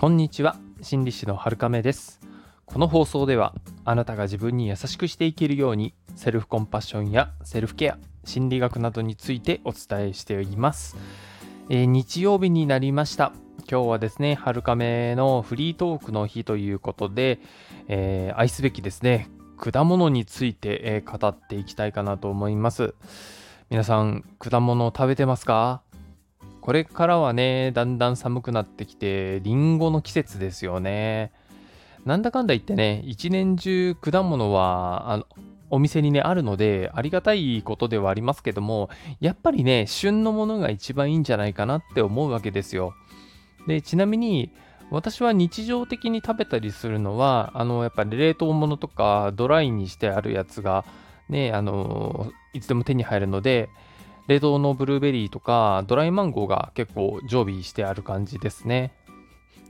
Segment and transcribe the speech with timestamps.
[0.00, 2.20] こんにちは心理師の春亀です。
[2.66, 3.52] この放送では
[3.84, 10.96] あなたが自分に優しくしていけるようにセルフコンパッションやセルフケア心理学などについてお伝えしています、
[11.68, 13.32] えー、日曜日になりました。
[13.68, 17.40] 今日はですね春亀のフリートークの日ということで、
[17.88, 22.94] えー、愛すべきですね果物について、えー、語っていきたいかなと思います。
[23.68, 25.82] 皆さん果物を食べてますか？
[26.68, 31.32] これからはね、だんだん寒くなってきて、りんごの季節ですよね。
[32.04, 35.26] なんだかんだ言ってね、一年中果物は、あの、
[35.70, 42.92] お店にね、あるので、ありがたいことではありますけども、やっぱりね、旬のものが一番いいんじゃないかなって思うわけですよ。
[43.66, 44.50] で、ちなみに、
[44.90, 50.84] 私は日常的に食べたりするのは、あの、やっぱり冷凍物とかドライにしてあるやつが、
[51.30, 53.70] ね、あの、いつでも手に入るので、
[54.28, 58.92] 冷凍のブルーベリーとかドライマンゴーが結構常備してある感じですね。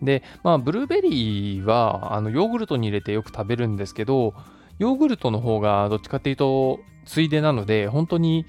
[0.03, 4.35] で、まあ、ブルーベリーはあのヨーグルトに入れてよく食べるんですけど、
[4.79, 8.47] ヨーグルトの方がどっちかっていうと、ついでなので、本当に、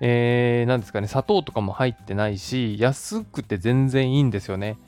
[0.00, 4.78] えー、ですかね、砂糖とかも入ってないし、安くて全然いいんですよね。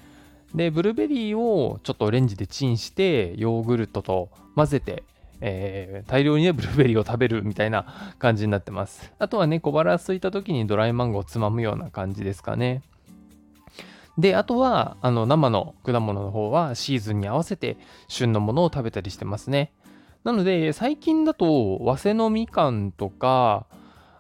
[0.55, 5.05] で、ブルーベリーをちょっとレンジでチンして、ヨーグルトと混ぜて、
[5.41, 9.13] えー、大量にね、ブルーベリーを食べるみたいな感じになってます。
[9.19, 12.83] あとはね、小腹空いた時にドライマンゴーをつまむような感じですかね。
[14.19, 17.77] で、あとは、あの、生の果物の方はシーズンに合わせて
[18.09, 19.73] 旬のものを食べたりしてますね。
[20.25, 23.67] なので、最近だと、早生のみかんとか、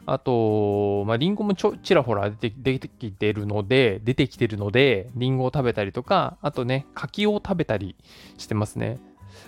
[0.07, 7.97] あと、まあ、リンゴもちょちらほら出て出てきてるので、出てきてるので、リンゴを食べたりとか、あとね、柿を食べたり
[8.39, 8.99] してますね。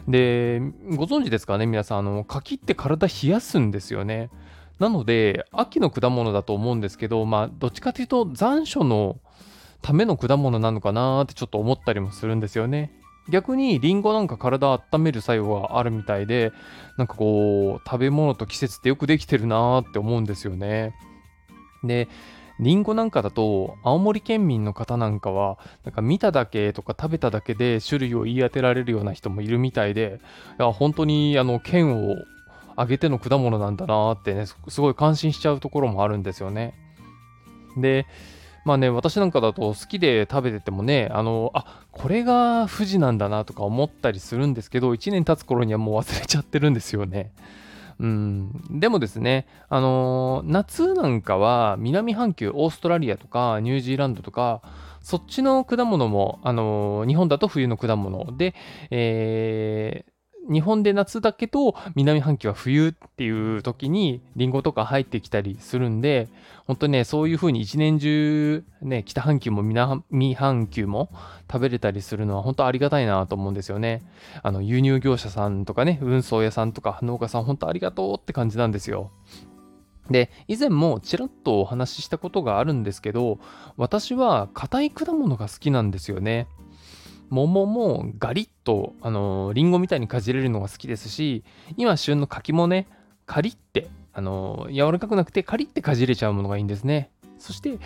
[0.08, 0.60] で、
[0.96, 4.30] ご存知ですかね、皆さん、あの、柿って体冷やすんですよね。
[4.78, 9.20] なので、秋の果物だと思うんですけど、まあ、どっちかというと残暑の
[9.80, 12.90] ための果物なのかなってちょっと思ったりもするんですよね。
[13.30, 16.52] 逆にリンゴなんか体温める作用があるみたいで、
[16.98, 20.94] なんかこう、食べ物と季節ってよくできてるなーって思うんですよね。
[21.84, 22.08] で、
[22.62, 30.20] リンゴなんかだと、青森県民の方なんかは、なんか見ただけとか食べただけで種類を言い当てられるような人もいるみたいで、
[30.58, 32.16] いや本当にあの県を
[32.74, 36.74] 挙げての果物なんだなってね、すごい感心しちゃうところもあるんですよね。
[37.76, 38.06] で、
[38.64, 47.32] まあね、私なんかだと好きで食べててもね、あの、あ、これが富士なんだなとか思ったりするんですけど、1年経つ頃にはもう忘れちゃってるんですよね。
[47.98, 54.62] うん、でもですね、あのー、夏なんかは南半球、オーストラリアとかニュージーランドとか、
[55.00, 58.54] そっちの果物も、あのー、日本だと冬の果物で、
[58.90, 60.04] え
[60.50, 66.28] 日本で夏だけど南半球は冬っていう時にリンゴとか入ってきたりするんで
[66.66, 71.10] 本当にねそういう風に一年中ね北半球も南半球も
[71.50, 74.02] 食べれたりするのは本当ありがたいなと思うんですよね。
[74.42, 79.10] あの輸入業者さんとかね運送屋さんとか農家さん本当ありがとうって感じなんですよ。
[80.10, 83.38] で以前もちらっとお話ししたことがあるんですけど
[83.76, 86.48] 私は硬い果物が好きなんですよね。
[87.32, 91.44] 桃もガリッと、あのー、リンゴみたいにかじれるのが好きですし、
[91.78, 92.86] 今旬の柿もね、
[93.24, 97.10] カリッて、あの、柔らかくなくてカリッてかじれちゃうものがいいんですね。
[97.38, 97.78] そして、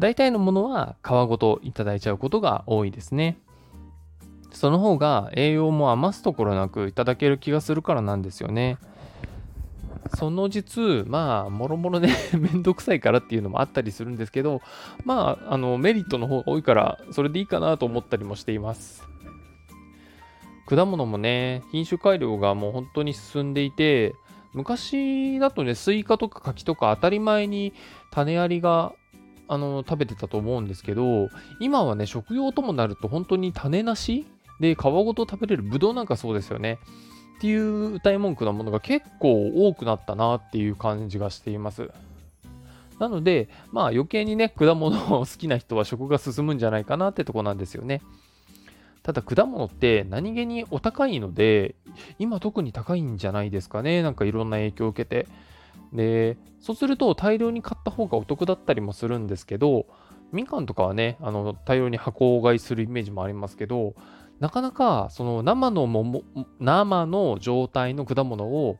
[0.00, 3.38] 大体のものは皮ごといただいちゃうことが多いですね。
[4.50, 8.78] その方が栄養も余すところなくいただける気がするからなんですよね。
[10.14, 14.60] その実、まあ、もろもろね、 めんどくさいからっていうのもあったりするんですけど、
[15.04, 19.06] まあ、あの、メリットの方が多いから、それでいいかなと思ったりもしています。
[20.66, 24.14] 果物もね、品種改良がもう本当に進んでいて、
[24.52, 27.72] 昔だとね、スイカとか柿とか当たり前に
[28.10, 28.92] 種ありが
[29.46, 31.28] あの食べてたと思うんですけど、
[31.60, 34.26] 今はね、食用ともなると本当に種なし
[34.60, 36.78] で皮ごと食べれるブドウなんかそうですよね。
[37.38, 41.88] っていう謳い文句なものが結構多くなったなっていう感じがしています。
[42.98, 48.02] なので、まあ余計にね、果物を好きな人は食が進むんじゃないかなってとこなんですよね。
[49.04, 51.76] ただ果物って何気にお高いので、
[52.18, 54.02] 今特に高いんじゃないですかね。
[54.02, 55.28] なんかいろんな影響を受けて。
[55.92, 59.86] で、そうすると大量に買った方がお得だったりもするんですけど、
[60.32, 63.94] みかんとかはね、あの大量に箱買いするイメージもありますけど、
[64.40, 66.22] なかなかその生のも
[66.60, 68.78] 生の状態の果物を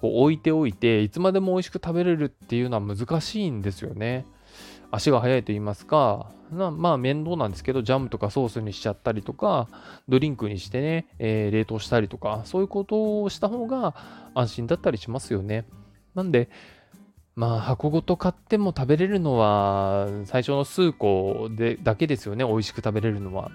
[0.00, 4.26] こう置いておいていつまでも美味しく食べれるっていうのは難しいんですよね。
[4.90, 9.68] 足が速いと言いますか、まあ面倒なんですけど、ジャムとかソースにしちゃったりとか、
[10.08, 13.94] ドリンクにしてね、えー、冷凍したりとか、そういうことをした方が
[14.34, 15.66] 安心だったりしますよね。
[16.14, 16.48] なんで、
[17.36, 23.50] まあ箱ごと買っても食べれるのは最初の数個でだけですよね、美味しく食べれるのは。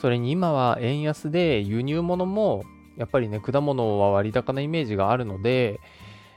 [0.00, 2.64] それに今は円安で輸入物も
[2.98, 5.80] やっぱりね、果物は割高なイメージがあるので、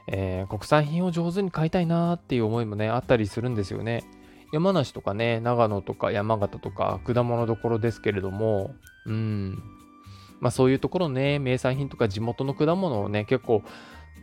[0.06, 4.04] えー、国産品を上手に買いたいなーっていう思いもね、あったりするんですよね。
[4.52, 8.74] 山梨とかね、長野とか山形とか果物どころですけれども、
[9.06, 9.62] うん。
[10.40, 13.62] まあそういうところね、名産品とか地元の果物をね、結構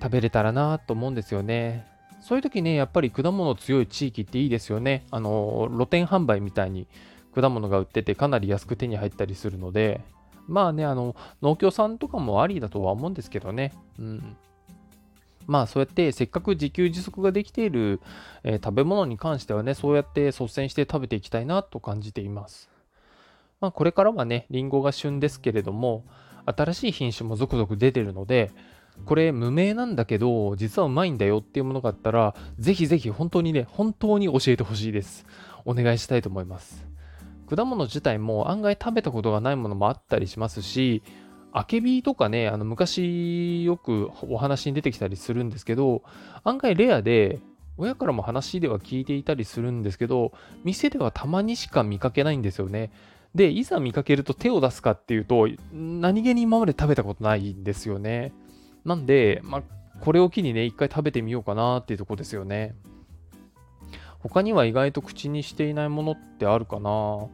[0.01, 1.85] 食べれたらなと思うんですよね。
[2.21, 5.05] そういう時ね、やっぱり果物強い地域っていいですよね。
[5.11, 6.87] あの、露店販売みたいに
[7.33, 10.01] 果物が売っててかなり安く手に入ったりするので、
[10.47, 13.73] まあね、あの、農協さんとかもありだとは思うんですけどね。
[13.99, 14.37] うん。
[15.45, 18.01] まあそうやってせっかく自給自足ができている、
[18.43, 22.69] えー、食べ物に関してはね、そうやって率先して食べていきたいなと感じています。
[23.59, 26.05] まあこれからはね、りんごが旬ですけれども、
[26.45, 28.51] 新しい品種も続々出てるので、
[29.05, 35.25] これ無名なんだけど、実はうまいんだよっていうものがあったら、ぜひぜひ本当にね、本当に教えてほしいです。
[35.65, 36.85] お願いしたいと思います。
[37.49, 41.01] 果物自体も案外食べたことがないものもあったりしますし、
[41.51, 46.03] アケビとかね、あの昔よくお話に出てきたりするんですけど、
[46.43, 47.39] 案外レアで、
[47.77, 52.91] 親からも話では聞いていたりするんですけど、店ではたまにしか見かけないんですよね。
[53.33, 58.33] で、いざ見かけると手を出すかっていうと、何気に今まで食べたことないんですよね。
[58.85, 59.63] なんで、まあ、
[60.01, 62.75] これを機にね、一回食べてみようかなっていうとこですよね。
[64.19, 67.27] 他には意外と口にしていないものってあるかな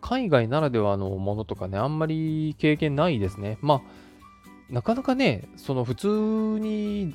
[0.00, 3.58] 海外ならではのものとかね、あんまり経験ないですね。
[3.60, 6.08] まあ、なかなかね、その普通
[6.60, 7.14] に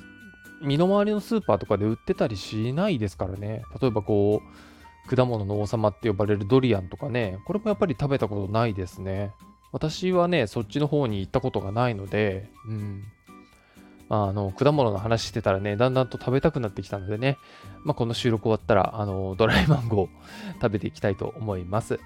[0.62, 3.62] 身の回りのスーパーとかで売ってたりしないですからね。
[3.80, 9.32] 例えばこう、果物の王様って呼ばれるドリアンとかね、これもやっぱり食べたことないですね。
[9.72, 13.04] 私はね、そっちの方に行ったことがないので、うん。
[14.08, 17.38] まあの、果物の話してたらね、だんだんと食べたくなってきたのでね、
[17.84, 21.98] まあ、この収録終わったら、あの、ドライマンゴー食べていきたいと思います。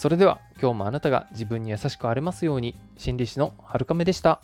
[0.00, 4.40] それでは今日もあなたが自分に優しくあれますように心理師のはるかめでした。